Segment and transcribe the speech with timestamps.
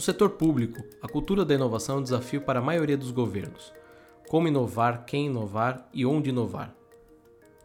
[0.00, 3.70] No setor público, a cultura da inovação é um desafio para a maioria dos governos.
[4.30, 6.74] Como inovar, quem inovar e onde inovar.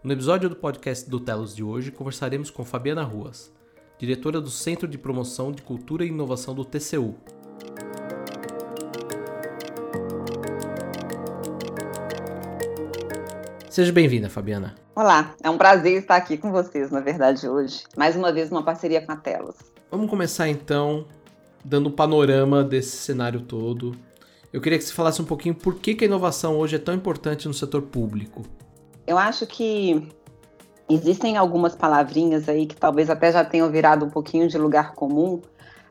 [0.03, 3.53] No episódio do podcast do Telos de hoje, conversaremos com Fabiana Ruas,
[3.97, 7.15] diretora do Centro de Promoção de Cultura e Inovação do TCU.
[13.69, 14.75] Seja bem-vinda, Fabiana.
[14.93, 17.85] Olá, é um prazer estar aqui com vocês, na verdade, hoje.
[17.95, 19.55] Mais uma vez, uma parceria com a Telos.
[19.89, 21.07] Vamos começar então
[21.65, 23.95] dando um panorama desse cenário todo.
[24.53, 26.93] Eu queria que você falasse um pouquinho por que, que a inovação hoje é tão
[26.93, 28.43] importante no setor público.
[29.05, 30.07] Eu acho que
[30.87, 35.41] existem algumas palavrinhas aí que talvez até já tenham virado um pouquinho de lugar comum,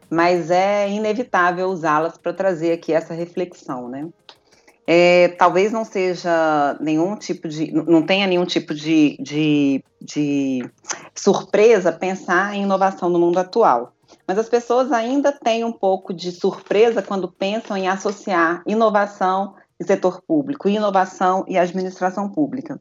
[0.08, 4.08] mas é inevitável usá-las para trazer aqui essa reflexão, né?
[4.86, 7.72] É, talvez não seja nenhum tipo de.
[7.72, 10.70] não tenha nenhum tipo de, de, de
[11.14, 13.94] surpresa pensar em inovação no mundo atual.
[14.26, 19.84] Mas as pessoas ainda têm um pouco de surpresa quando pensam em associar inovação e
[19.84, 22.80] setor público, inovação e administração pública.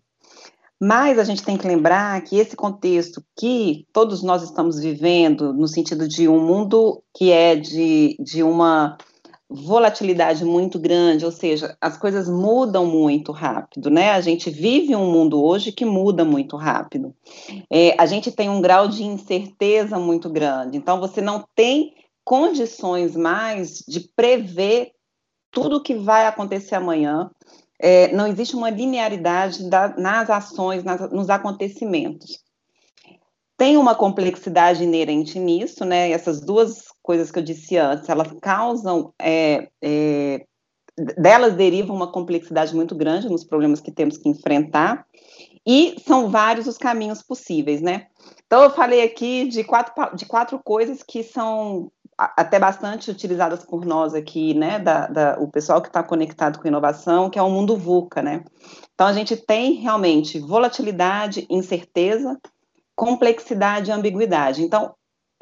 [0.80, 5.68] Mas a gente tem que lembrar que esse contexto que todos nós estamos vivendo, no
[5.68, 8.98] sentido de um mundo que é de, de uma
[9.54, 14.12] volatilidade muito grande, ou seja, as coisas mudam muito rápido, né?
[14.12, 17.14] A gente vive um mundo hoje que muda muito rápido.
[17.72, 21.94] É, a gente tem um grau de incerteza muito grande, então você não tem
[22.26, 24.92] condições mais de prever
[25.52, 27.30] tudo o que vai acontecer amanhã.
[27.80, 32.40] É, não existe uma linearidade da, nas ações, nas, nos acontecimentos.
[33.56, 36.10] Tem uma complexidade inerente nisso, né?
[36.10, 40.46] Essas duas coisas que eu disse antes, elas causam, é, é,
[40.98, 45.06] delas deriva uma complexidade muito grande nos problemas que temos que enfrentar,
[45.66, 48.08] e são vários os caminhos possíveis, né?
[48.46, 53.86] Então, eu falei aqui de quatro, de quatro coisas que são até bastante utilizadas por
[53.86, 57.50] nós aqui, né, da, da o pessoal que está conectado com inovação, que é o
[57.50, 58.44] mundo VUCA, né?
[58.94, 62.40] Então, a gente tem realmente volatilidade, incerteza,
[62.96, 64.62] complexidade e ambiguidade.
[64.62, 64.94] Então,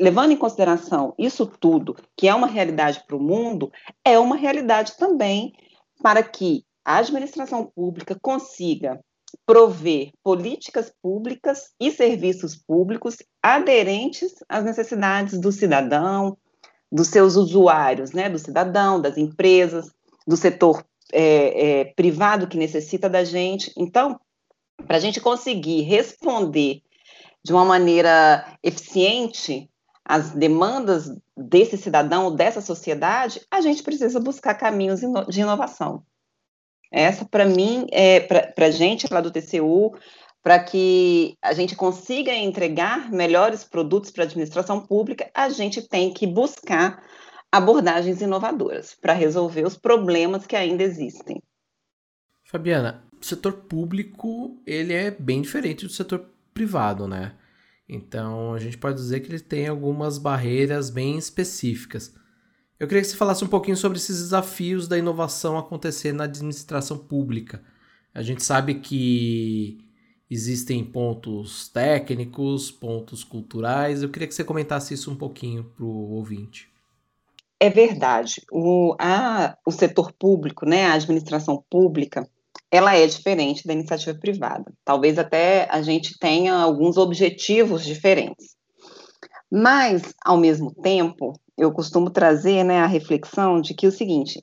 [0.01, 3.71] levando em consideração isso tudo, que é uma realidade para o mundo,
[4.03, 5.53] é uma realidade também
[6.01, 8.99] para que a administração pública consiga
[9.45, 16.35] prover políticas públicas e serviços públicos aderentes às necessidades do cidadão,
[16.91, 19.91] dos seus usuários, né, do cidadão, das empresas,
[20.27, 23.71] do setor é, é, privado que necessita da gente.
[23.77, 24.19] Então,
[24.87, 26.81] para a gente conseguir responder
[27.43, 29.70] de uma maneira eficiente
[30.05, 36.03] as demandas desse cidadão, dessa sociedade, a gente precisa buscar caminhos de inovação.
[36.91, 39.95] Essa, para mim, é para a gente lá do TCU,
[40.43, 46.11] para que a gente consiga entregar melhores produtos para a administração pública, a gente tem
[46.13, 47.03] que buscar
[47.51, 51.41] abordagens inovadoras para resolver os problemas que ainda existem.
[52.43, 57.35] Fabiana, o setor público ele é bem diferente do setor privado, né?
[57.91, 62.15] Então a gente pode dizer que ele tem algumas barreiras bem específicas.
[62.79, 66.97] Eu queria que você falasse um pouquinho sobre esses desafios da inovação acontecer na administração
[66.97, 67.61] pública.
[68.13, 69.77] A gente sabe que
[70.29, 74.01] existem pontos técnicos, pontos culturais.
[74.01, 76.71] Eu queria que você comentasse isso um pouquinho para o ouvinte.
[77.59, 78.41] É verdade.
[78.49, 82.27] O, a, o setor público, né, a administração pública,
[82.71, 84.71] ela é diferente da iniciativa privada.
[84.85, 88.55] Talvez até a gente tenha alguns objetivos diferentes.
[89.51, 94.41] Mas, ao mesmo tempo, eu costumo trazer né, a reflexão de que o seguinte: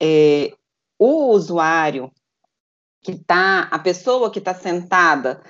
[0.00, 0.52] é,
[0.98, 2.10] o usuário
[3.02, 5.42] que está, a pessoa que está sentada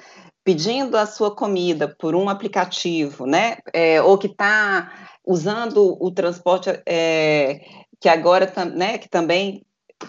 [0.44, 6.70] pedindo a sua comida por um aplicativo, né, é, ou que está usando o transporte
[6.86, 7.60] é,
[8.00, 9.64] que agora, né, que também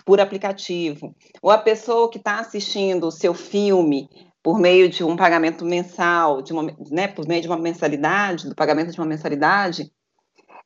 [0.05, 4.09] por aplicativo, ou a pessoa que está assistindo o seu filme
[4.43, 8.55] por meio de um pagamento mensal, de uma, né, por meio de uma mensalidade, do
[8.55, 9.91] pagamento de uma mensalidade,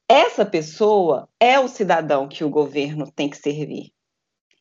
[0.08, 3.92] essa pessoa é o cidadão que o governo tem que servir.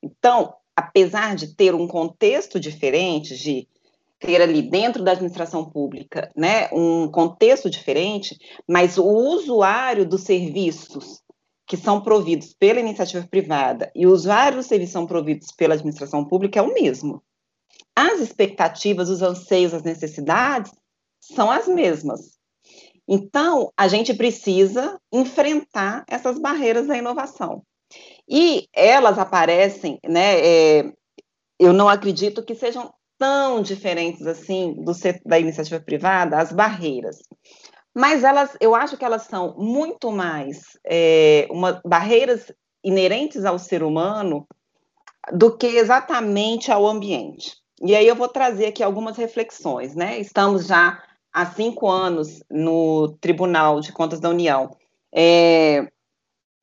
[0.03, 3.69] Então, apesar de ter um contexto diferente, de
[4.21, 11.23] ter ali dentro da administração pública, né, um contexto diferente, mas o usuário dos serviços
[11.71, 16.59] que são providos pela iniciativa privada e os vários serviços são providos pela administração pública
[16.59, 17.23] é o mesmo.
[17.95, 20.73] As expectativas, os anseios, as necessidades
[21.21, 22.41] são as mesmas.
[23.07, 27.63] Então, a gente precisa enfrentar essas barreiras da inovação.
[28.29, 30.41] E elas aparecem, né?
[30.41, 30.93] É,
[31.57, 34.91] eu não acredito que sejam tão diferentes assim do,
[35.25, 37.19] da iniciativa privada, as barreiras.
[37.95, 42.53] Mas elas, eu acho que elas são muito mais é, uma, barreiras
[42.85, 44.47] inerentes ao ser humano
[45.33, 47.57] do que exatamente ao ambiente.
[47.83, 50.19] E aí eu vou trazer aqui algumas reflexões, né?
[50.19, 51.03] Estamos já
[51.33, 54.77] há cinco anos no Tribunal de Contas da União,
[55.13, 55.87] é,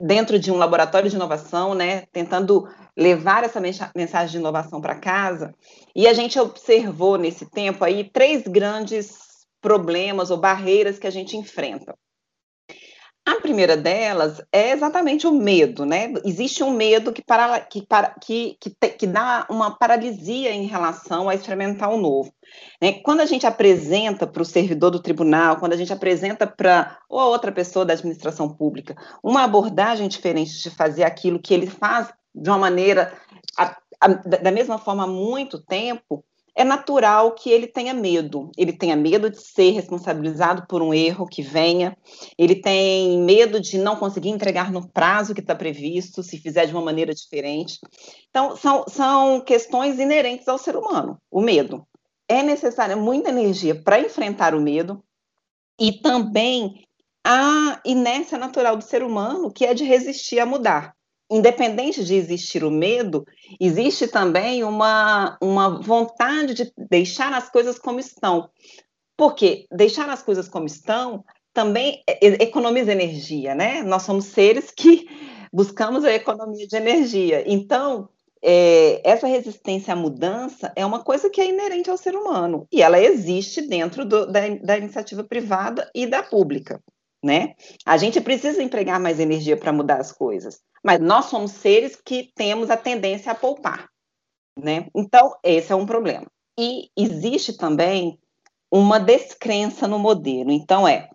[0.00, 2.04] dentro de um laboratório de inovação, né?
[2.12, 5.54] Tentando levar essa mensagem de inovação para casa.
[5.94, 9.27] E a gente observou nesse tempo aí três grandes
[9.60, 11.94] problemas ou barreiras que a gente enfrenta.
[13.28, 16.14] A primeira delas é exatamente o medo, né?
[16.24, 20.64] Existe um medo que, para, que, para, que, que, te, que dá uma paralisia em
[20.64, 22.32] relação a experimentar o novo.
[22.80, 22.94] Né?
[23.02, 27.20] Quando a gente apresenta para o servidor do tribunal, quando a gente apresenta para ou
[27.20, 32.48] outra pessoa da administração pública uma abordagem diferente de fazer aquilo que ele faz de
[32.48, 33.12] uma maneira,
[33.58, 36.24] a, a, da mesma forma há muito tempo,
[36.58, 38.50] é natural que ele tenha medo.
[38.58, 41.96] Ele tenha medo de ser responsabilizado por um erro que venha,
[42.36, 46.72] ele tem medo de não conseguir entregar no prazo que está previsto, se fizer de
[46.72, 47.78] uma maneira diferente.
[48.28, 51.86] Então, são, são questões inerentes ao ser humano, o medo.
[52.28, 55.00] É necessária muita energia para enfrentar o medo
[55.80, 56.84] e também
[57.24, 60.97] a inércia natural do ser humano, que é de resistir a mudar
[61.30, 63.26] independente de existir o medo,
[63.60, 68.48] existe também uma, uma vontade de deixar as coisas como estão.
[69.16, 73.82] Porque deixar as coisas como estão também economiza energia, né?
[73.82, 75.06] Nós somos seres que
[75.52, 77.42] buscamos a economia de energia.
[77.46, 78.08] Então,
[78.40, 82.80] é, essa resistência à mudança é uma coisa que é inerente ao ser humano e
[82.80, 86.80] ela existe dentro do, da, da iniciativa privada e da pública
[87.22, 87.54] né?
[87.84, 92.30] A gente precisa empregar mais energia para mudar as coisas, mas nós somos seres que
[92.34, 93.88] temos a tendência a poupar,
[94.58, 94.86] né?
[94.94, 96.26] Então, esse é um problema.
[96.58, 98.18] E existe também
[98.70, 100.50] uma descrença no modelo.
[100.50, 101.08] Então, é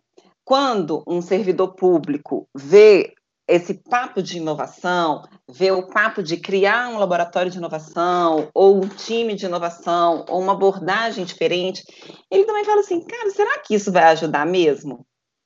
[0.44, 3.14] quando um servidor público vê
[3.48, 8.88] esse papo de inovação, vê o papo de criar um laboratório de inovação, ou um
[8.88, 11.84] time de inovação, ou uma abordagem diferente,
[12.32, 15.06] ele também fala assim, cara, será que isso vai ajudar mesmo?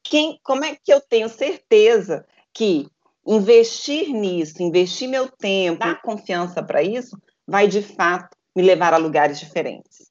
[0.09, 2.87] Quem, como é que eu tenho certeza que
[3.25, 8.97] investir nisso, investir meu tempo, dar confiança para isso, vai de fato me levar a
[8.97, 10.07] lugares diferentes.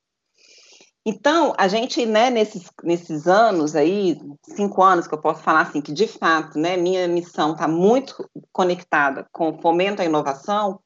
[1.08, 5.80] Então, a gente, né, nesses, nesses anos aí, cinco anos que eu posso falar assim,
[5.80, 10.80] que de fato, né, minha missão está muito conectada com o fomento à inovação,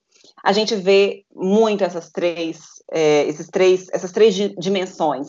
[0.44, 2.58] a gente vê muito essas três,
[2.92, 5.28] é, esses três, essas três dimensões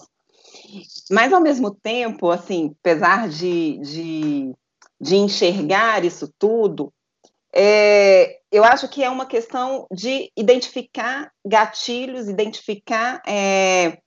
[1.09, 4.53] mas, ao mesmo tempo, assim, apesar de, de,
[4.99, 6.93] de enxergar isso tudo,
[7.53, 13.97] é, eu acho que é uma questão de identificar gatilhos, identificar é,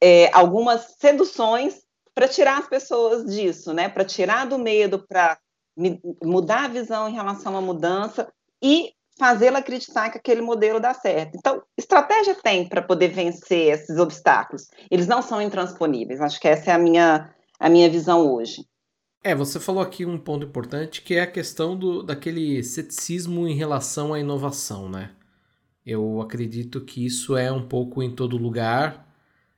[0.00, 1.82] é, algumas seduções
[2.14, 3.88] para tirar as pessoas disso, né?
[3.88, 5.38] Para tirar do medo, para
[6.22, 8.30] mudar a visão em relação à mudança
[8.62, 11.36] e fazê-la acreditar que aquele modelo dá certo.
[11.36, 14.68] Então, estratégia tem para poder vencer esses obstáculos.
[14.90, 16.22] Eles não são intransponíveis.
[16.22, 17.30] Acho que essa é a minha,
[17.60, 18.64] a minha visão hoje.
[19.22, 23.54] É, você falou aqui um ponto importante que é a questão do, daquele ceticismo em
[23.54, 25.10] relação à inovação, né?
[25.84, 29.06] Eu acredito que isso é um pouco em todo lugar,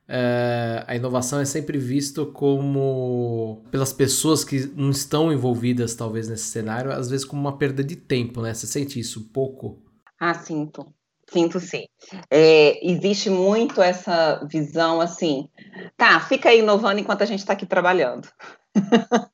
[0.07, 6.45] Uh, a inovação é sempre visto como, pelas pessoas que não estão envolvidas talvez nesse
[6.45, 8.53] cenário, às vezes como uma perda de tempo, né?
[8.53, 9.81] Você sente isso um pouco?
[10.19, 10.93] Ah, sinto.
[11.31, 11.85] Sinto sim.
[12.29, 15.49] É, existe muito essa visão assim,
[15.95, 18.27] tá, fica aí inovando enquanto a gente está aqui trabalhando.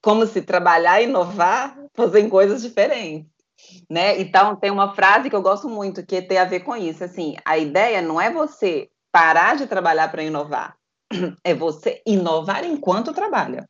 [0.00, 3.26] como se trabalhar e inovar fossem coisas diferentes.
[3.90, 4.20] Né?
[4.20, 7.02] Então, tem uma frase que eu gosto muito que tem a ver com isso.
[7.02, 10.76] Assim, a ideia não é você parar de trabalhar para inovar.
[11.44, 13.64] É você inovar enquanto trabalha.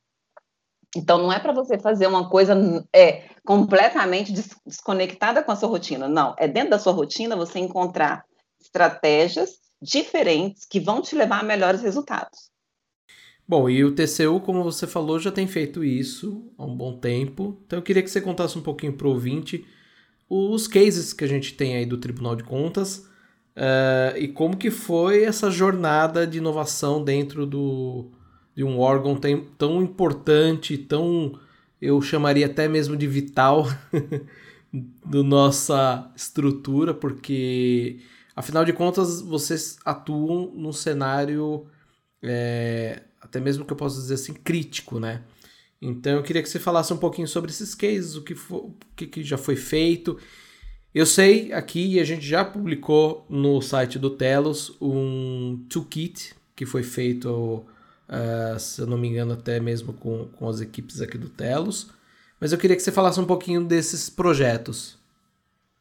[0.97, 2.55] Então, não é para você fazer uma coisa
[2.95, 4.33] é, completamente
[4.65, 6.09] desconectada com a sua rotina.
[6.09, 8.25] Não, é dentro da sua rotina você encontrar
[8.59, 12.51] estratégias diferentes que vão te levar a melhores resultados.
[13.47, 17.61] Bom, e o TCU, como você falou, já tem feito isso há um bom tempo.
[17.67, 19.67] Então, eu queria que você contasse um pouquinho para o ouvinte
[20.27, 23.13] os cases que a gente tem aí do Tribunal de Contas
[23.57, 28.11] Uh, e como que foi essa jornada de inovação dentro do,
[28.55, 31.39] de um órgão tão, tão importante, tão,
[31.81, 33.67] eu chamaria até mesmo de vital
[35.07, 38.01] do nossa estrutura, porque
[38.35, 41.67] afinal de contas vocês atuam num cenário
[42.21, 45.23] é, até mesmo que eu posso dizer assim crítico, né?
[45.81, 48.75] Então eu queria que você falasse um pouquinho sobre esses cases, o que, foi, o
[48.97, 50.19] que, que já foi feito
[50.95, 56.65] eu sei aqui, e a gente já publicou no site do Telos, um toolkit que
[56.65, 57.65] foi feito
[58.09, 61.91] uh, se eu não me engano, até mesmo com, com as equipes aqui do Telos.
[62.41, 64.99] Mas eu queria que você falasse um pouquinho desses projetos.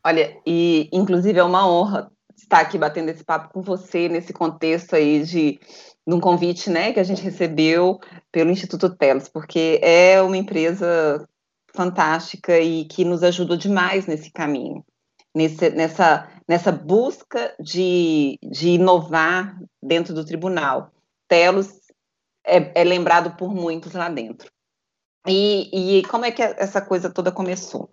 [0.04, 4.96] Olha, e inclusive é uma honra estar aqui batendo esse papo com você nesse contexto
[4.96, 5.60] aí de
[6.06, 7.98] num convite, né, que a gente recebeu
[8.30, 11.26] pelo Instituto Telos, porque é uma empresa
[11.74, 14.84] fantástica e que nos ajudou demais nesse caminho,
[15.34, 20.92] nesse, nessa, nessa busca de, de inovar dentro do tribunal.
[21.28, 21.80] Telos
[22.46, 24.52] é, é lembrado por muitos lá dentro.
[25.28, 27.90] E, e, como é que essa coisa toda começou?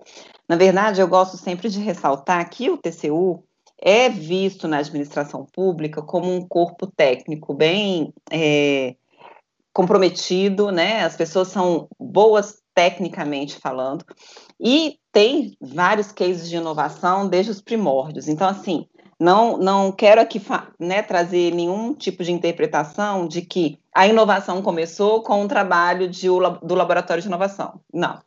[0.48, 3.44] Na verdade, eu gosto sempre de ressaltar que o TCU
[3.78, 8.96] é visto na administração pública como um corpo técnico bem é,
[9.72, 11.04] comprometido, né?
[11.04, 14.02] As pessoas são boas tecnicamente falando,
[14.58, 18.26] e tem vários cases de inovação desde os primórdios.
[18.26, 18.86] Então, assim,
[19.20, 20.40] não, não quero aqui
[20.78, 26.26] né, trazer nenhum tipo de interpretação de que a inovação começou com o trabalho de,
[26.62, 27.78] do Laboratório de Inovação.
[27.92, 28.18] Não.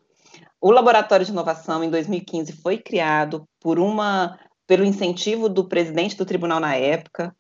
[0.62, 6.28] O Laboratório de Inovação, em 2015, foi criado por uma, pelo incentivo do presidente do
[6.28, 7.36] tribunal na época,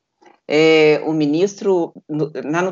[0.47, 2.31] é, o ministro, no,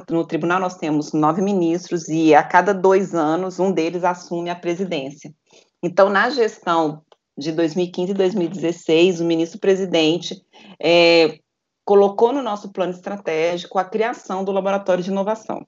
[0.09, 4.55] no, tribunal nós temos nove ministros e a cada dois anos um deles assume a
[4.55, 5.33] presidência.
[5.81, 7.01] Então, na gestão
[7.37, 10.35] de 2015 e 2016, o ministro-presidente
[10.81, 11.39] é,
[11.85, 15.65] colocou no nosso plano estratégico a criação do laboratório de inovação.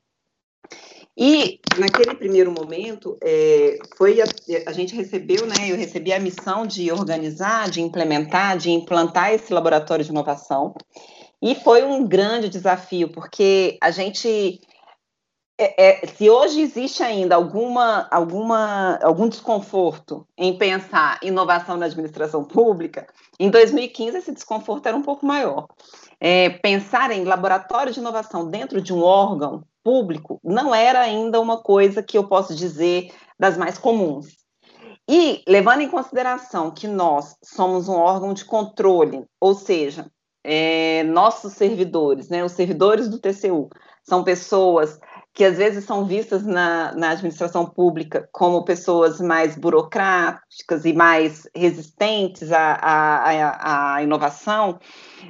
[1.16, 4.26] E naquele primeiro momento, é, foi a,
[4.66, 5.70] a, gente recebeu, né?
[5.70, 10.74] Eu recebi a missão de organizar, de implementar, de implantar esse laboratório de inovação.
[11.46, 14.62] E foi um grande desafio, porque a gente.
[15.60, 22.46] É, é, se hoje existe ainda alguma, alguma, algum desconforto em pensar inovação na administração
[22.46, 23.06] pública,
[23.38, 25.68] em 2015 esse desconforto era um pouco maior.
[26.18, 31.58] É, pensar em laboratório de inovação dentro de um órgão público não era ainda uma
[31.58, 34.28] coisa que eu posso dizer das mais comuns.
[35.10, 40.10] E levando em consideração que nós somos um órgão de controle, ou seja,
[40.44, 43.70] é, nossos servidores, né, os servidores do TCU,
[44.04, 45.00] são pessoas
[45.34, 51.48] que às vezes são vistas na, na administração pública como pessoas mais burocráticas e mais
[51.56, 54.80] resistentes à, à, à inovação,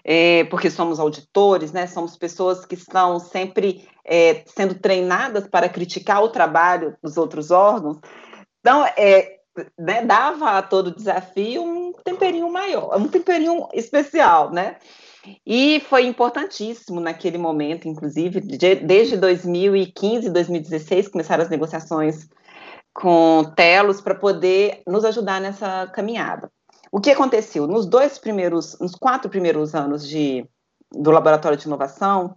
[0.04, 6.22] é, porque somos auditores, né, somos pessoas que estão sempre é, sendo treinadas para criticar
[6.22, 7.98] o trabalho dos outros órgãos.
[8.60, 9.43] Então, é,
[9.78, 14.78] né, dava a todo desafio um temperinho maior, um temperinho especial, né?
[15.46, 22.28] E foi importantíssimo naquele momento, inclusive, de, desde 2015, 2016, começaram as negociações
[22.94, 26.52] com Telos para poder nos ajudar nessa caminhada.
[26.92, 27.66] O que aconteceu?
[27.68, 30.46] Nos dois primeiros, nos quatro primeiros anos de,
[30.92, 32.36] do Laboratório de Inovação,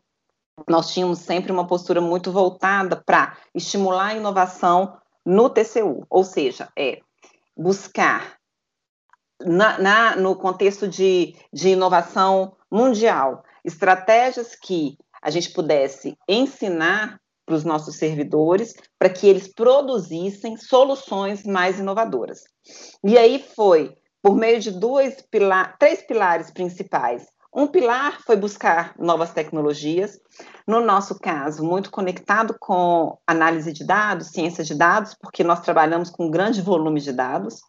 [0.69, 6.69] nós tínhamos sempre uma postura muito voltada para estimular a inovação no TCU, ou seja,
[6.79, 7.01] é
[7.57, 8.37] buscar
[9.41, 17.55] na, na, no contexto de, de inovação mundial, estratégias que a gente pudesse ensinar para
[17.55, 22.41] os nossos servidores para que eles produzissem soluções mais inovadoras.
[23.05, 25.17] E aí foi por meio de dois
[25.79, 27.27] três pilares principais.
[27.57, 30.21] Um pilar foi buscar novas tecnologias,
[30.69, 36.11] no nosso caso, muito conectado com análise de dados, ciência de dados, porque nós trabalhamos
[36.11, 37.63] com um grande volume de dados.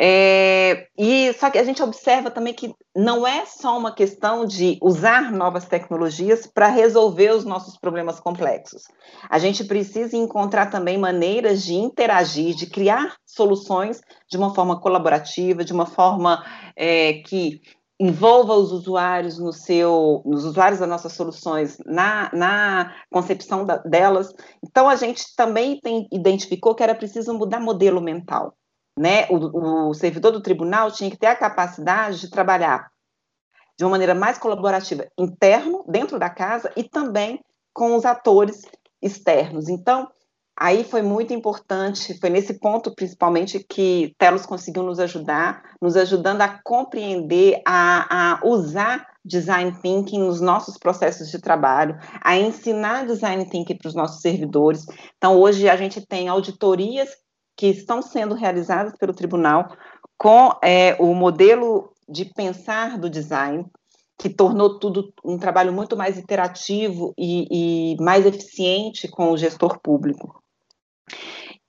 [0.00, 4.78] É, e só que a gente observa também que não é só uma questão de
[4.80, 8.84] usar novas tecnologias para resolver os nossos problemas complexos.
[9.28, 15.64] A gente precisa encontrar também maneiras de interagir, de criar soluções de uma forma colaborativa,
[15.64, 16.44] de uma forma
[16.76, 17.60] é, que
[18.00, 24.32] envolva os usuários no seu, nos usuários das nossas soluções na, na concepção da, delas.
[24.64, 28.54] Então a gente também tem, identificou que era preciso mudar modelo mental
[28.98, 32.90] né, o, o servidor do tribunal tinha que ter a capacidade de trabalhar
[33.78, 37.40] de uma maneira mais colaborativa interno, dentro da casa, e também
[37.72, 38.62] com os atores
[39.00, 39.68] externos.
[39.68, 40.08] Então,
[40.58, 46.42] aí foi muito importante, foi nesse ponto principalmente que Telos conseguiu nos ajudar, nos ajudando
[46.42, 53.48] a compreender, a, a usar design thinking nos nossos processos de trabalho, a ensinar design
[53.48, 54.84] thinking para os nossos servidores.
[55.16, 57.08] Então, hoje a gente tem auditorias
[57.56, 59.76] que estão sendo realizadas pelo tribunal
[60.16, 63.66] com é, o modelo de pensar do design,
[64.18, 69.78] que tornou tudo um trabalho muito mais interativo e, e mais eficiente com o gestor
[69.80, 70.42] público.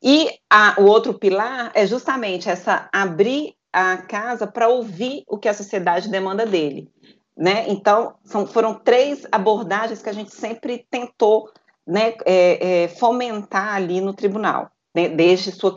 [0.01, 5.47] E a, o outro pilar é justamente essa abrir a casa para ouvir o que
[5.47, 6.89] a sociedade demanda dele.
[7.37, 7.65] Né?
[7.69, 11.49] Então, são, foram três abordagens que a gente sempre tentou
[11.87, 15.73] né, é, é, fomentar ali no tribunal, né, desde, sua,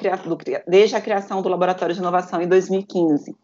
[0.66, 3.36] desde a criação do Laboratório de Inovação em 2015.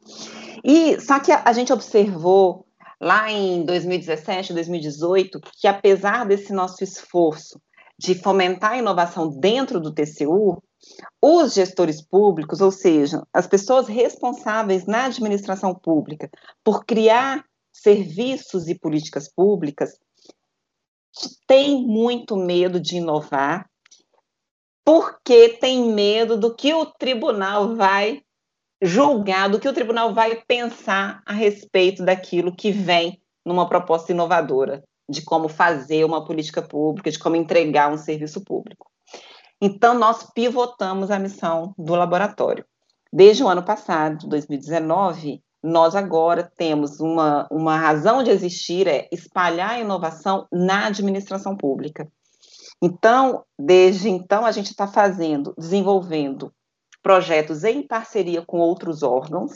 [0.65, 2.67] E só que a, a gente observou
[3.01, 7.61] lá em 2017, 2018, que apesar desse nosso esforço
[7.99, 10.63] de fomentar a inovação dentro do TCU,
[11.21, 16.31] os gestores públicos, ou seja, as pessoas responsáveis na administração pública
[16.63, 19.99] por criar serviços e políticas públicas,
[21.47, 23.69] têm muito medo de inovar,
[24.85, 28.23] porque tem medo do que o tribunal vai
[28.81, 34.85] julgar, do que o tribunal vai pensar a respeito daquilo que vem numa proposta inovadora,
[35.09, 38.91] de como fazer uma política pública, de como entregar um serviço público.
[39.61, 42.65] Então, nós pivotamos a missão do laboratório.
[43.13, 49.71] Desde o ano passado, 2019, nós agora temos uma, uma razão de existir, é espalhar
[49.71, 52.09] a inovação na administração pública.
[52.81, 56.53] Então, desde então, a gente está fazendo, desenvolvendo
[57.03, 59.53] projetos em parceria com outros órgãos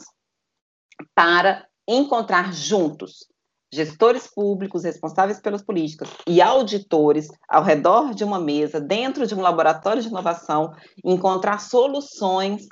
[1.14, 3.26] para encontrar juntos
[3.73, 9.41] gestores públicos responsáveis pelas políticas e auditores ao redor de uma mesa, dentro de um
[9.41, 12.67] laboratório de inovação, encontrar soluções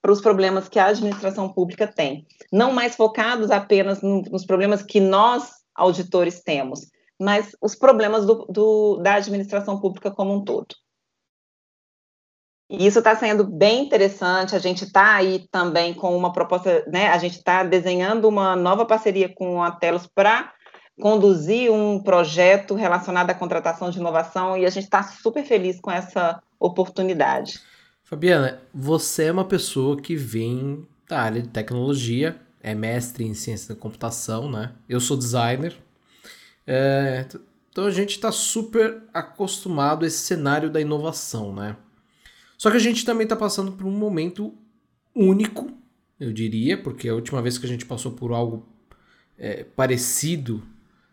[0.00, 2.26] para os problemas que a administração pública tem.
[2.52, 6.80] Não mais focados apenas nos problemas que nós, auditores, temos,
[7.20, 10.74] mas os problemas do, do, da administração pública como um todo.
[12.68, 14.56] E isso está sendo bem interessante.
[14.56, 17.08] A gente está aí também com uma proposta, né?
[17.08, 20.52] A gente está desenhando uma nova parceria com a Telos para
[21.00, 25.90] conduzir um projeto relacionado à contratação de inovação e a gente está super feliz com
[25.90, 27.60] essa oportunidade.
[28.04, 33.74] Fabiana, você é uma pessoa que vem da área de tecnologia, é mestre em ciência
[33.74, 34.72] da computação, né?
[34.88, 35.76] Eu sou designer.
[36.66, 37.26] É,
[37.70, 41.76] então a gente está super acostumado a esse cenário da inovação, né?
[42.64, 44.54] Só que a gente também está passando por um momento
[45.14, 45.70] único,
[46.18, 48.66] eu diria, porque a última vez que a gente passou por algo
[49.36, 50.62] é, parecido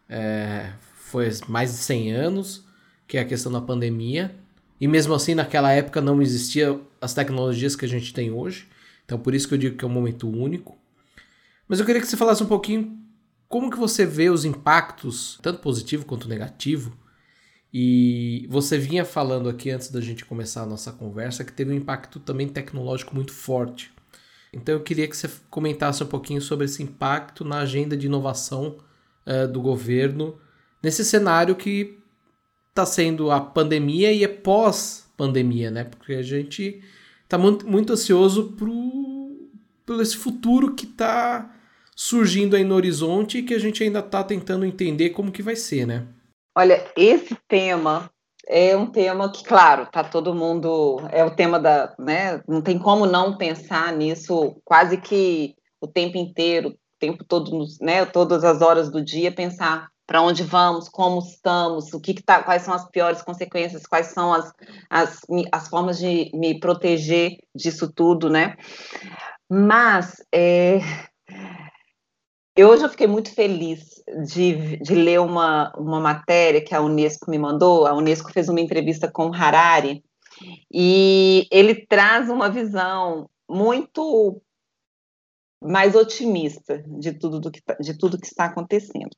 [0.08, 2.66] é, foi mais de 100 anos,
[3.06, 4.34] que é a questão da pandemia.
[4.80, 8.70] E mesmo assim, naquela época não existiam as tecnologias que a gente tem hoje.
[9.04, 10.78] Então, por isso que eu digo que é um momento único.
[11.68, 12.98] Mas eu queria que você falasse um pouquinho
[13.50, 16.98] como que você vê os impactos, tanto positivo quanto negativo,
[17.74, 21.78] e você vinha falando aqui antes da gente começar a nossa conversa que teve um
[21.78, 23.92] impacto também tecnológico muito forte.
[24.52, 28.78] Então eu queria que você comentasse um pouquinho sobre esse impacto na agenda de inovação
[29.26, 30.38] uh, do governo
[30.84, 31.98] nesse cenário que
[32.70, 35.86] está sendo a pandemia e é pós-pandemia, né?
[35.86, 36.82] Porque a gente
[37.24, 41.54] está muito, muito ansioso por esse futuro que está
[41.96, 45.56] surgindo aí no horizonte e que a gente ainda está tentando entender como que vai
[45.56, 46.08] ser, né?
[46.56, 48.12] Olha, esse tema
[48.48, 50.98] é um tema que, claro, tá todo mundo.
[51.12, 51.94] É o tema da.
[51.98, 57.66] Né, não tem como não pensar nisso quase que o tempo inteiro, o tempo todo,
[57.80, 62.22] né, todas as horas do dia, pensar para onde vamos, como estamos, o que, que
[62.22, 64.52] tá, quais são as piores consequências, quais são as,
[64.90, 65.22] as,
[65.54, 68.58] as formas de me proteger disso tudo, né?
[69.50, 70.80] Mas é,
[72.56, 77.32] eu hoje eu fiquei muito feliz de, de ler uma, uma matéria que a Unesco
[77.32, 77.88] me mandou.
[77.88, 80.04] A Unesco fez uma entrevista com Harari
[80.72, 84.42] e ele traz uma visão muito
[85.64, 89.16] mais otimista de tudo, do que, tá, de tudo que está acontecendo.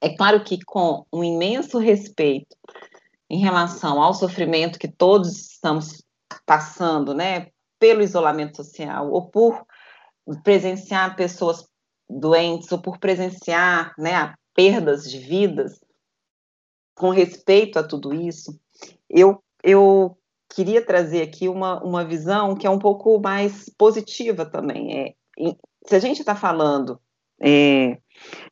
[0.00, 2.56] É claro que com um imenso respeito
[3.30, 6.02] em relação ao sofrimento que todos estamos
[6.46, 9.64] passando, né, pelo isolamento social ou por
[10.42, 11.68] presenciar pessoas
[12.08, 15.80] doentes ou por presenciar né, perdas de vidas,
[16.94, 18.58] com respeito a tudo isso,
[19.08, 20.18] eu, eu
[20.48, 25.00] queria trazer aqui uma, uma visão que é um pouco mais positiva também.
[25.00, 25.14] É,
[25.86, 27.00] se a gente está falando
[27.40, 27.98] é,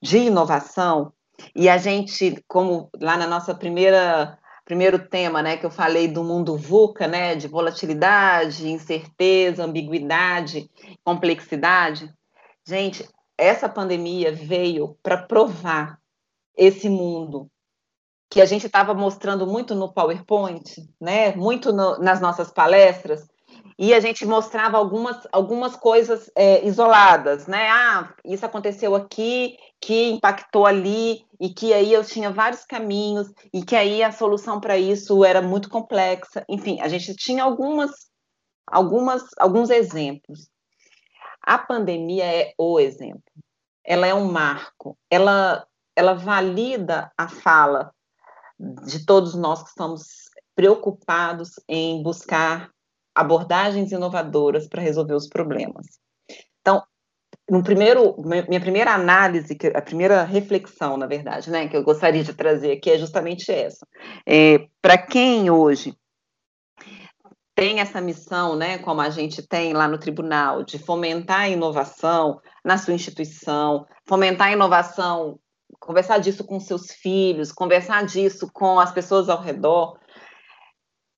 [0.00, 1.12] de inovação,
[1.54, 6.24] e a gente, como lá na nossa primeira primeiro tema, né, que eu falei do
[6.24, 10.68] mundo VUCA, né, de volatilidade, incerteza, ambiguidade,
[11.04, 12.12] complexidade.
[12.66, 13.08] Gente,
[13.38, 15.99] essa pandemia veio para provar
[16.57, 17.51] esse mundo
[18.31, 20.64] que a gente estava mostrando muito no PowerPoint,
[21.01, 21.35] né?
[21.37, 23.27] Muito no, nas nossas palestras,
[23.79, 27.68] e a gente mostrava algumas, algumas coisas é, isoladas, né?
[27.68, 33.62] Ah, isso aconteceu aqui, que impactou ali, e que aí eu tinha vários caminhos, e
[33.62, 36.44] que aí a solução para isso era muito complexa.
[36.49, 37.90] Enfim, a gente tinha algumas,
[38.66, 40.49] algumas, alguns exemplos.
[41.46, 43.22] A pandemia é o exemplo.
[43.85, 44.98] Ela é um marco.
[45.09, 47.92] Ela, ela valida a fala
[48.59, 52.70] de todos nós que estamos preocupados em buscar
[53.14, 55.87] abordagens inovadoras para resolver os problemas.
[56.61, 56.82] Então,
[57.48, 58.16] no primeiro,
[58.48, 62.90] minha primeira análise, a primeira reflexão, na verdade, né, que eu gostaria de trazer aqui
[62.90, 63.87] é justamente essa.
[64.26, 65.96] É, para quem hoje
[67.56, 72.38] tem essa missão, né, como a gente tem lá no tribunal, de fomentar a inovação
[72.62, 75.40] na sua instituição, fomentar a inovação,
[75.80, 79.98] conversar disso com seus filhos, conversar disso com as pessoas ao redor,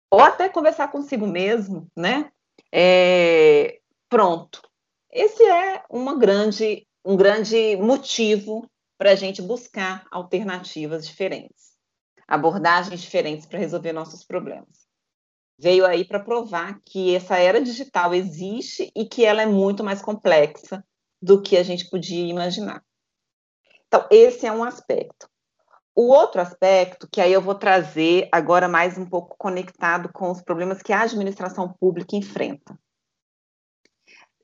[0.09, 2.31] ou até conversar consigo mesmo, né?
[2.73, 4.63] É, pronto.
[5.11, 8.65] Esse é uma grande, um grande motivo
[8.97, 11.73] para a gente buscar alternativas diferentes,
[12.29, 14.88] abordagens diferentes para resolver nossos problemas
[15.59, 20.01] veio aí para provar que essa era digital existe e que ela é muito mais
[20.01, 20.85] complexa
[21.21, 22.83] do que a gente podia imaginar.
[23.89, 25.29] Então, esse é um aspecto.
[25.97, 30.41] O outro aspecto, que aí eu vou trazer agora mais um pouco conectado com os
[30.41, 32.79] problemas que a administração pública enfrenta.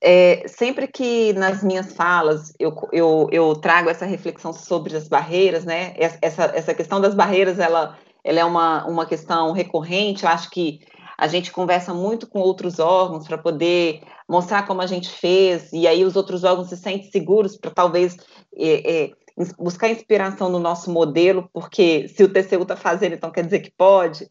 [0.00, 5.64] É, sempre que nas minhas falas eu, eu, eu, trago essa reflexão sobre as barreiras,
[5.64, 5.94] né?
[5.96, 10.80] Essa, essa questão das barreiras, ela, ela é uma, uma questão recorrente, eu acho que
[11.16, 15.86] a gente conversa muito com outros órgãos para poder mostrar como a gente fez, e
[15.86, 18.16] aí os outros órgãos se sentem seguros para talvez
[18.56, 19.10] é, é,
[19.58, 23.72] buscar inspiração no nosso modelo, porque se o TCU está fazendo, então quer dizer que
[23.76, 24.28] pode.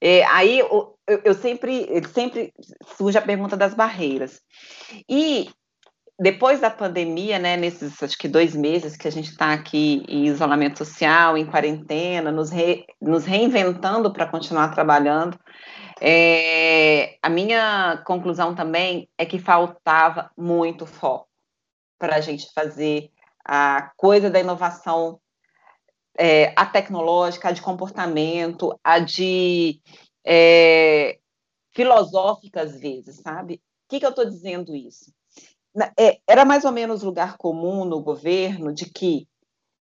[0.00, 0.94] É, aí eu,
[1.24, 2.52] eu sempre, sempre
[2.96, 4.40] surge a pergunta das barreiras.
[5.08, 5.48] E
[6.18, 10.26] depois da pandemia, né, nesses acho que dois meses que a gente está aqui em
[10.26, 15.38] isolamento social, em quarentena, nos, re, nos reinventando para continuar trabalhando,
[16.00, 21.28] é, a minha conclusão também é que faltava muito foco
[21.98, 23.10] para a gente fazer
[23.44, 25.18] a coisa da inovação,
[26.18, 29.80] é, a tecnológica, a de comportamento, a de
[30.24, 31.18] é,
[31.74, 33.54] filosófica às vezes, sabe?
[33.54, 35.12] O que, que eu estou dizendo isso?
[35.98, 39.26] É, era mais ou menos lugar comum no governo de que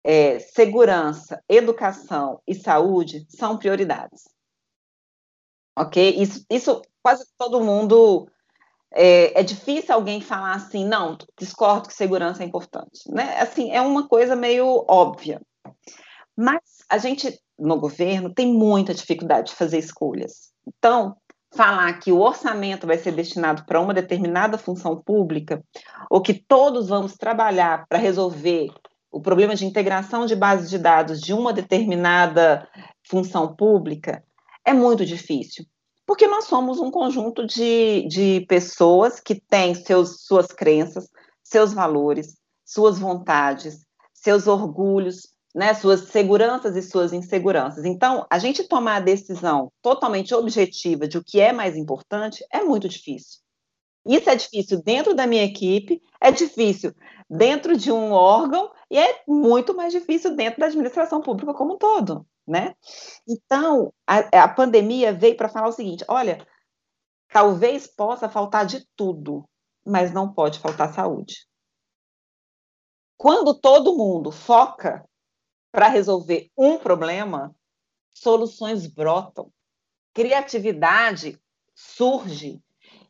[0.05, 4.33] é, segurança, educação e saúde são prioridades
[5.77, 6.17] ok?
[6.17, 8.29] Isso, isso quase todo mundo.
[8.95, 13.39] É, é, difícil alguém falar assim, não, discordo que segurança é importante, né?
[13.41, 15.41] Assim, é uma coisa meio óbvia.
[16.37, 20.53] Mas a gente, no governo, tem muita dificuldade de fazer escolhas.
[20.67, 21.17] Então,
[21.55, 25.63] falar que o orçamento vai ser destinado para uma determinada função pública,
[26.11, 28.71] ou que todos vamos trabalhar para resolver
[29.11, 32.67] o problema de integração de bases de dados de uma determinada
[33.07, 34.25] função pública,
[34.65, 35.65] é muito difícil,
[36.07, 41.09] porque nós somos um conjunto de, de pessoas que têm seus, suas crenças,
[41.43, 47.85] seus valores, suas vontades, seus orgulhos, né, suas seguranças e suas inseguranças.
[47.85, 52.63] Então, a gente tomar a decisão totalmente objetiva de o que é mais importante é
[52.63, 53.41] muito difícil.
[54.07, 56.93] Isso é difícil dentro da minha equipe, é difícil
[57.31, 61.79] dentro de um órgão e é muito mais difícil dentro da administração pública como um
[61.79, 62.75] todo né?
[63.29, 66.47] Então, a, a pandemia veio para falar o seguinte: olha,
[67.29, 69.49] talvez possa faltar de tudo,
[69.85, 71.47] mas não pode faltar saúde.
[73.17, 75.09] Quando todo mundo foca
[75.71, 77.55] para resolver um problema,
[78.13, 79.51] soluções brotam,
[80.13, 81.41] criatividade
[81.75, 82.61] surge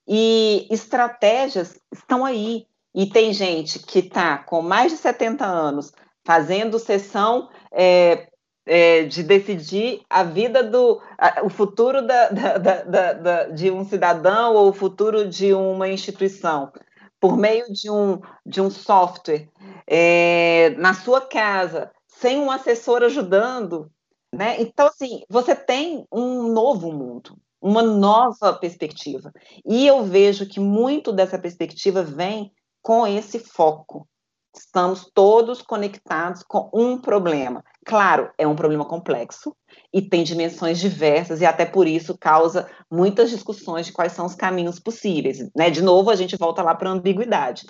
[0.06, 2.66] e estratégias estão aí.
[2.94, 5.92] E tem gente que está com mais de 70 anos
[6.24, 8.30] fazendo sessão é,
[8.66, 13.84] é, de decidir a vida do a, o futuro da, da, da, da, de um
[13.84, 16.72] cidadão ou o futuro de uma instituição
[17.20, 19.48] por meio de um, de um software
[19.86, 23.90] é, na sua casa sem um assessor ajudando
[24.32, 24.60] né?
[24.60, 29.32] então assim você tem um novo mundo uma nova perspectiva
[29.64, 34.08] e eu vejo que muito dessa perspectiva vem com esse foco
[34.54, 37.64] Estamos todos conectados com um problema.
[37.86, 39.56] Claro, é um problema complexo
[39.92, 44.34] e tem dimensões diversas, e até por isso causa muitas discussões de quais são os
[44.34, 45.38] caminhos possíveis.
[45.56, 45.70] Né?
[45.70, 47.62] De novo, a gente volta lá para a ambiguidade.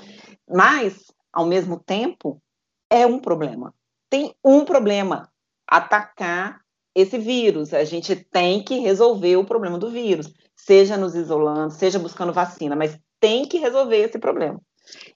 [0.49, 2.43] Mas, ao mesmo tempo,
[2.91, 3.73] é um problema.
[4.11, 5.31] Tem um problema:
[5.67, 6.61] atacar
[6.95, 7.73] esse vírus.
[7.73, 12.77] A gente tem que resolver o problema do vírus, seja nos isolando, seja buscando vacina,
[12.77, 14.61] mas tem que resolver esse problema.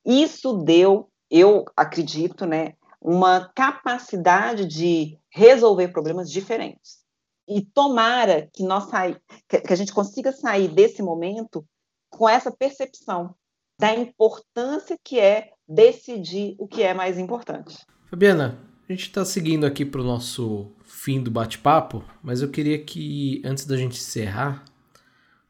[0.04, 7.04] Isso deu eu acredito, né, uma capacidade de resolver problemas diferentes.
[7.48, 11.64] E tomara que nós sair, que a gente consiga sair desse momento
[12.10, 13.34] com essa percepção
[13.78, 17.84] da importância que é decidir o que é mais importante.
[18.08, 18.58] Fabiana,
[18.88, 23.42] A gente está seguindo aqui para o nosso fim do bate-papo, mas eu queria que,
[23.44, 24.64] antes da gente encerrar,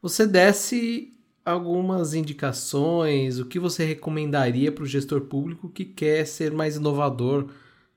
[0.00, 1.14] você desse
[1.46, 7.48] algumas indicações, o que você recomendaria para o gestor público que quer ser mais inovador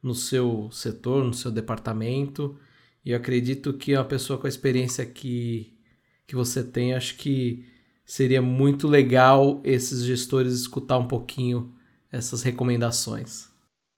[0.04, 2.58] no seu setor, no seu departamento.
[3.04, 5.76] E eu acredito que uma pessoa com a experiência que,
[6.28, 7.66] que você tem, acho que
[8.06, 11.74] seria muito legal esses gestores escutar um pouquinho
[12.12, 13.50] essas recomendações.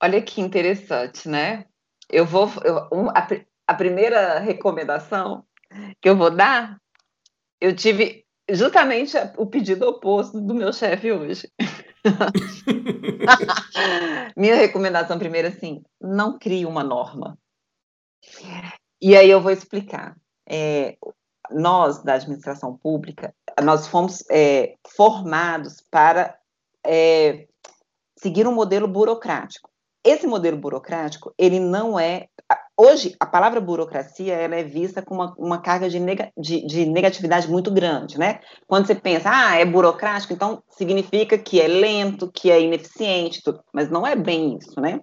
[0.02, 1.66] Olha que interessante, né?
[2.10, 2.50] Eu vou.
[2.64, 3.28] Eu, um, a,
[3.68, 5.46] a primeira recomendação
[6.02, 6.78] que eu vou dar,
[7.60, 11.50] eu tive justamente o pedido oposto do meu chefe hoje.
[14.36, 17.38] Minha recomendação primeiro assim, não crie uma norma.
[19.02, 20.16] E aí eu vou explicar.
[20.48, 20.98] É,
[21.50, 26.38] nós da administração pública, nós fomos é, formados para
[26.86, 27.48] é,
[28.18, 29.70] seguir um modelo burocrático.
[30.04, 32.28] Esse modelo burocrático, ele não é
[32.82, 36.86] hoje a palavra burocracia ela é vista com uma, uma carga de, nega, de, de,
[36.86, 38.40] negatividade muito grande, né?
[38.66, 43.64] Quando você pensa, ah, é burocrático, então significa que é lento, que é ineficiente, tudo.
[43.72, 45.00] mas não é bem isso, né?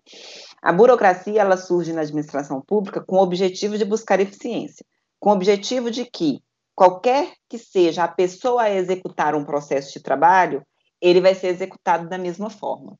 [0.61, 4.85] A burocracia ela surge na administração pública com o objetivo de buscar eficiência,
[5.21, 6.41] com o objetivo de que
[6.75, 10.65] qualquer que seja a pessoa a executar um processo de trabalho,
[11.01, 12.97] ele vai ser executado da mesma forma.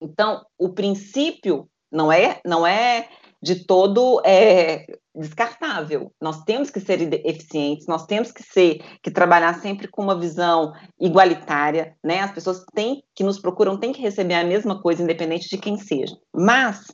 [0.00, 3.08] Então, o princípio não é não é
[3.40, 6.12] de todo é, descartável.
[6.20, 10.72] Nós temos que ser eficientes, nós temos que ser que trabalhar sempre com uma visão
[11.00, 12.20] igualitária, né?
[12.20, 15.76] As pessoas têm que nos procuram têm que receber a mesma coisa independente de quem
[15.76, 16.16] seja.
[16.34, 16.84] Mas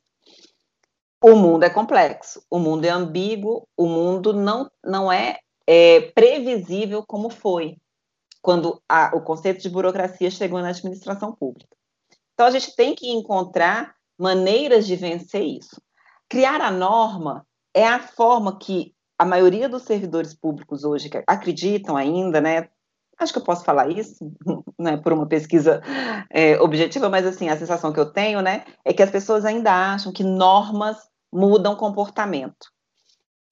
[1.23, 7.03] o mundo é complexo, o mundo é ambíguo, o mundo não não é, é previsível
[7.07, 7.77] como foi
[8.43, 11.75] quando a, o conceito de burocracia chegou na administração pública.
[12.35, 15.81] Então a gente tem que encontrar maneiras de vencer isso.
[16.29, 22.41] Criar a norma é a forma que a maioria dos servidores públicos hoje acreditam ainda,
[22.41, 22.69] né?
[23.19, 24.17] Acho que eu posso falar isso,
[24.79, 25.81] né, por uma pesquisa
[26.31, 29.73] é, objetiva, mas assim, a sensação que eu tenho, né, é que as pessoas ainda
[29.73, 30.99] acham que normas
[31.33, 32.67] mudam comportamento.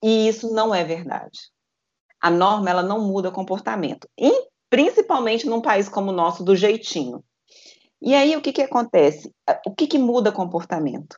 [0.03, 1.39] E isso não é verdade.
[2.21, 4.07] A norma, ela não muda comportamento.
[4.19, 7.23] E, principalmente num país como o nosso, do jeitinho.
[8.01, 9.33] E aí, o que, que acontece?
[9.65, 11.17] O que, que muda comportamento?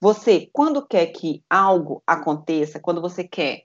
[0.00, 3.62] Você, quando quer que algo aconteça, quando você quer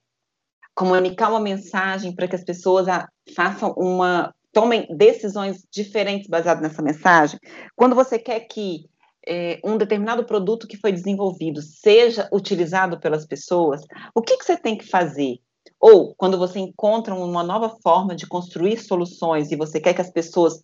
[0.75, 2.87] comunicar uma mensagem para que as pessoas
[3.35, 7.39] façam uma tomem decisões diferentes baseadas nessa mensagem,
[7.75, 8.85] quando você quer que
[9.27, 13.81] é, um determinado produto que foi desenvolvido seja utilizado pelas pessoas,
[14.13, 15.39] o que, que você tem que fazer?
[15.79, 20.11] Ou quando você encontra uma nova forma de construir soluções e você quer que as
[20.11, 20.61] pessoas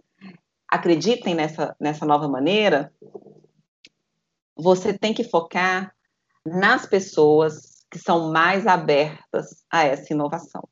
[0.67, 2.93] acreditem nessa, nessa nova maneira,
[4.59, 5.93] você tem que focar
[6.45, 10.67] nas pessoas que são mais abertas a essa inovação.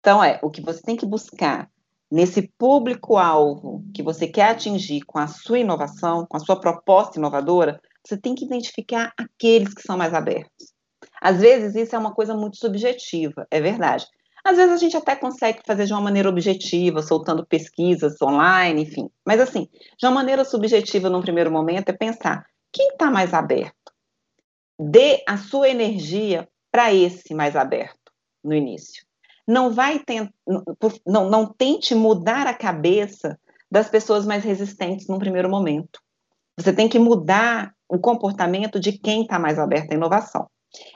[0.00, 1.68] Então, é o que você tem que buscar
[2.10, 7.80] nesse público-alvo que você quer atingir com a sua inovação, com a sua proposta inovadora,
[8.04, 10.72] você tem que identificar aqueles que são mais abertos.
[11.20, 14.06] Às vezes, isso é uma coisa muito subjetiva, é verdade.
[14.42, 19.10] Às vezes, a gente até consegue fazer de uma maneira objetiva, soltando pesquisas online, enfim.
[19.24, 19.68] Mas, assim,
[19.98, 23.74] de uma maneira subjetiva, num primeiro momento, é pensar quem está mais aberto?
[24.78, 29.04] Dê a sua energia para esse mais aberto no início.
[29.46, 30.30] Não vai tent...
[31.06, 33.38] não, não tente mudar a cabeça
[33.70, 36.00] das pessoas mais resistentes num primeiro momento.
[36.56, 40.48] Você tem que mudar o comportamento de quem está mais aberto à inovação.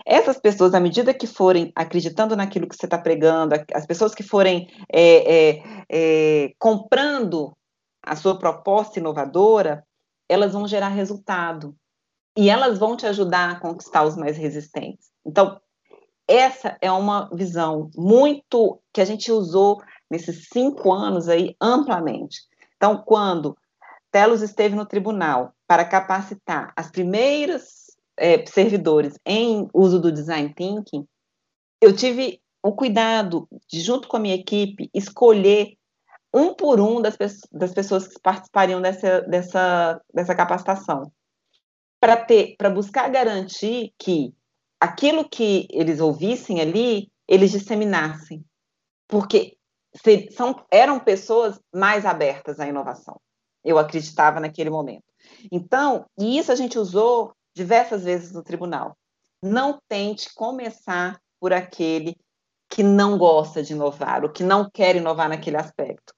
[0.06, 4.22] Essas pessoas, à medida que forem acreditando naquilo que você está pregando, as pessoas que
[4.22, 7.52] forem é, é, é, comprando
[8.02, 9.84] a sua proposta inovadora,
[10.28, 11.76] elas vão gerar resultado
[12.36, 15.10] e elas vão te ajudar a conquistar os mais resistentes.
[15.24, 15.60] Então,
[16.26, 22.38] essa é uma visão muito que a gente usou nesses cinco anos aí amplamente.
[22.76, 23.56] Então, quando
[24.10, 27.84] Telos esteve no tribunal para capacitar as primeiras
[28.16, 31.06] é, servidores em uso do design thinking,
[31.80, 35.74] eu tive o cuidado de, junto com a minha equipe, escolher
[36.34, 37.16] um por um das,
[37.52, 41.12] das pessoas que participariam dessa, dessa, dessa capacitação,
[42.00, 44.34] para ter, para buscar garantir que
[44.80, 48.44] aquilo que eles ouvissem ali, eles disseminassem,
[49.06, 49.56] porque
[49.94, 53.20] se, são, eram pessoas mais abertas à inovação.
[53.64, 55.04] Eu acreditava naquele momento.
[55.50, 58.96] Então, e isso a gente usou diversas vezes no tribunal.
[59.40, 62.16] Não tente começar por aquele
[62.68, 66.13] que não gosta de inovar, ou que não quer inovar naquele aspecto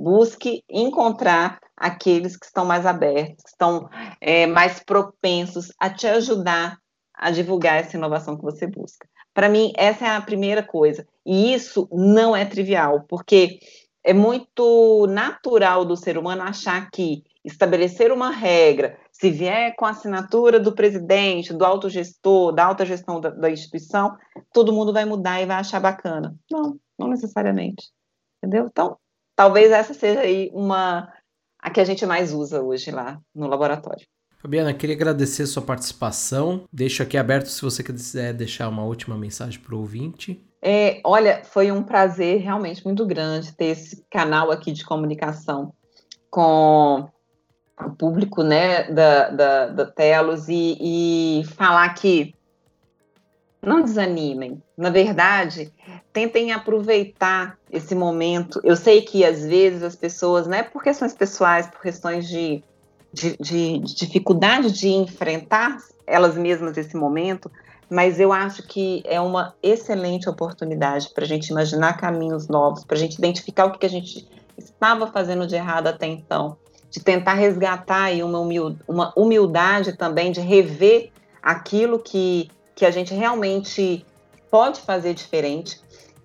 [0.00, 6.78] busque encontrar aqueles que estão mais abertos, que estão é, mais propensos a te ajudar
[7.14, 9.06] a divulgar essa inovação que você busca.
[9.34, 11.06] Para mim, essa é a primeira coisa.
[11.24, 13.58] E isso não é trivial, porque
[14.02, 19.90] é muito natural do ser humano achar que estabelecer uma regra, se vier com a
[19.90, 24.16] assinatura do presidente, do autogestor, da alta gestão da, da instituição,
[24.50, 26.34] todo mundo vai mudar e vai achar bacana.
[26.50, 27.90] Não, não necessariamente.
[28.42, 28.66] Entendeu?
[28.66, 28.96] Então,
[29.40, 31.10] talvez essa seja aí uma
[31.58, 34.06] a que a gente mais usa hoje lá no laboratório.
[34.36, 36.64] Fabiana, queria agradecer sua participação.
[36.70, 40.46] Deixo aqui aberto se você quiser deixar uma última mensagem para o ouvinte.
[40.60, 45.72] É, olha, foi um prazer realmente muito grande ter esse canal aqui de comunicação
[46.30, 47.08] com
[47.82, 50.76] o público né, da, da, da Telos e,
[51.40, 52.34] e falar que
[53.62, 54.62] não desanimem.
[54.76, 55.72] Na verdade,
[56.12, 58.60] tentem aproveitar esse momento.
[58.64, 62.62] Eu sei que às vezes as pessoas, né, por questões pessoais, por questões de
[63.12, 67.50] de, de, de dificuldade de enfrentar elas mesmas esse momento,
[67.88, 72.96] mas eu acho que é uma excelente oportunidade para a gente imaginar caminhos novos, para
[72.96, 76.56] a gente identificar o que, que a gente estava fazendo de errado até então,
[76.88, 78.40] de tentar resgatar aí uma,
[78.86, 81.10] uma humildade também, de rever
[81.42, 84.04] aquilo que, que a gente realmente
[84.50, 85.80] pode fazer diferente.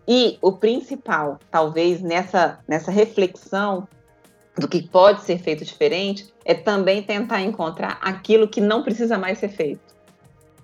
[0.07, 3.87] E o principal, talvez nessa, nessa reflexão,
[4.57, 9.37] do que pode ser feito diferente, é também tentar encontrar aquilo que não precisa mais
[9.37, 9.81] ser feito.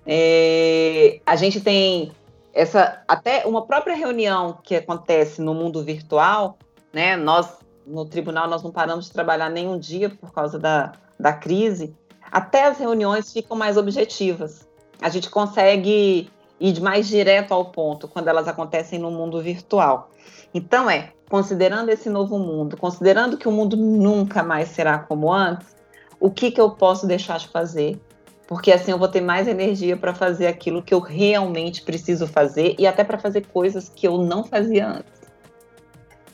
[0.05, 2.11] É, a gente tem
[2.53, 6.57] essa até uma própria reunião que acontece no mundo virtual,
[6.93, 7.15] né?
[7.15, 11.93] Nós no tribunal nós não paramos de trabalhar nenhum dia por causa da, da crise.
[12.31, 14.67] Até as reuniões ficam mais objetivas.
[15.01, 16.29] A gente consegue
[16.61, 20.11] ir mais direto ao ponto quando elas acontecem no mundo virtual.
[20.53, 25.75] Então é considerando esse novo mundo, considerando que o mundo nunca mais será como antes,
[26.19, 27.99] o que, que eu posso deixar de fazer?
[28.47, 32.75] Porque assim eu vou ter mais energia para fazer aquilo que eu realmente preciso fazer
[32.77, 35.21] e até para fazer coisas que eu não fazia antes.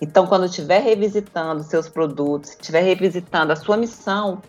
[0.01, 4.41] Então, quando estiver revisitando seus produtos, estiver revisitando a sua missão,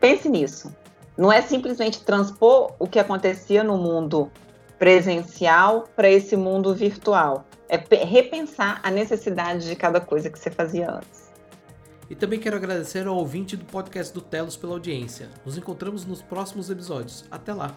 [0.00, 0.74] pense nisso.
[1.16, 4.30] Não é simplesmente transpor o que acontecia no mundo
[4.78, 7.46] presencial para esse mundo virtual.
[7.68, 11.26] É repensar a necessidade de cada coisa que você fazia antes.
[12.08, 15.28] E também quero agradecer ao ouvinte do podcast do Telos pela audiência.
[15.44, 17.24] Nos encontramos nos próximos episódios.
[17.30, 17.76] Até lá!